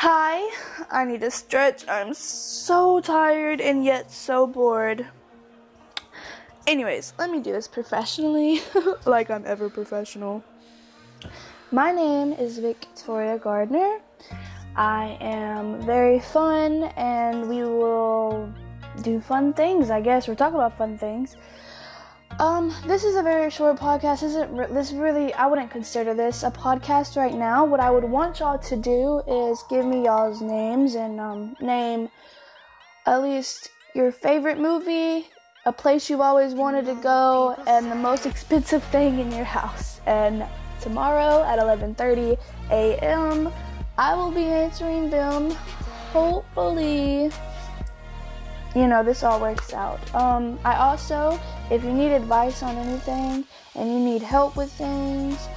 [0.00, 0.48] Hi,
[0.92, 1.84] I need to stretch.
[1.88, 5.04] I'm so tired and yet so bored.
[6.68, 8.62] Anyways, let me do this professionally,
[9.06, 10.44] like I'm ever professional.
[11.72, 13.98] My name is Victoria Gardner.
[14.76, 18.54] I am very fun and we will
[19.02, 20.28] do fun things, I guess.
[20.28, 21.36] We're talking about fun things.
[22.38, 24.20] Um, this is a very short podcast.
[24.20, 27.64] This isn't this really I wouldn't consider this a podcast right now.
[27.64, 32.08] What I would want y'all to do is give me y'all's names and um, name
[33.06, 35.26] at least your favorite movie,
[35.66, 40.00] a place you've always wanted to go, and the most expensive thing in your house.
[40.06, 40.44] And
[40.80, 42.38] tomorrow at 11:30
[42.70, 43.52] a.m.,
[43.96, 45.50] I will be answering them.
[46.12, 47.32] Hopefully
[48.78, 49.98] you know, this all works out.
[50.14, 51.38] Um, I also,
[51.70, 55.48] if you need advice on anything and you need help with things,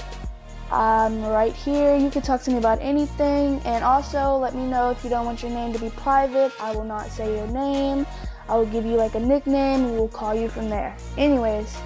[0.72, 1.96] I'm right here.
[1.96, 3.62] You can talk to me about anything.
[3.66, 6.52] And also, let me know if you don't want your name to be private.
[6.60, 8.08] I will not say your name.
[8.50, 10.96] I will give you like a nickname and we'll call you from there.
[11.18, 11.78] Anyways,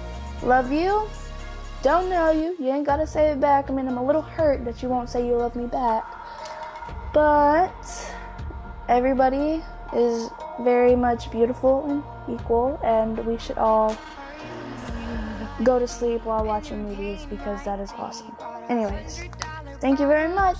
[0.42, 1.06] love you.
[1.82, 2.56] Don't know you.
[2.58, 3.68] You ain't gotta say it back.
[3.68, 6.04] I mean, I'm a little hurt that you won't say you love me back.
[7.12, 7.74] But
[8.88, 9.62] everybody
[9.94, 13.96] is very much beautiful and equal, and we should all
[15.62, 18.36] go to sleep while watching movies because that is awesome.
[18.68, 19.24] Anyways,
[19.80, 20.58] thank you very much.